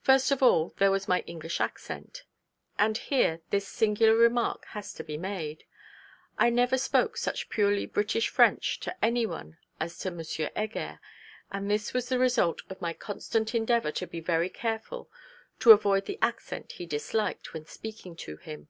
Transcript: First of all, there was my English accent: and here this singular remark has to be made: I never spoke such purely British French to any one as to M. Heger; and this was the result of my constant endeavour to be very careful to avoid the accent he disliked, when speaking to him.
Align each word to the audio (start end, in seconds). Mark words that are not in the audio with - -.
First 0.00 0.32
of 0.32 0.42
all, 0.42 0.70
there 0.78 0.90
was 0.90 1.06
my 1.06 1.20
English 1.20 1.60
accent: 1.60 2.24
and 2.80 2.98
here 2.98 3.42
this 3.50 3.68
singular 3.68 4.16
remark 4.16 4.64
has 4.70 4.92
to 4.94 5.04
be 5.04 5.16
made: 5.16 5.62
I 6.36 6.50
never 6.50 6.76
spoke 6.76 7.16
such 7.16 7.48
purely 7.48 7.86
British 7.86 8.28
French 8.28 8.80
to 8.80 8.96
any 9.04 9.24
one 9.24 9.58
as 9.78 9.96
to 10.00 10.08
M. 10.08 10.18
Heger; 10.56 10.98
and 11.52 11.70
this 11.70 11.92
was 11.94 12.08
the 12.08 12.18
result 12.18 12.62
of 12.68 12.80
my 12.82 12.92
constant 12.92 13.54
endeavour 13.54 13.92
to 13.92 14.06
be 14.08 14.18
very 14.18 14.48
careful 14.50 15.08
to 15.60 15.70
avoid 15.70 16.06
the 16.06 16.18
accent 16.20 16.72
he 16.72 16.84
disliked, 16.84 17.52
when 17.54 17.64
speaking 17.66 18.16
to 18.16 18.38
him. 18.38 18.66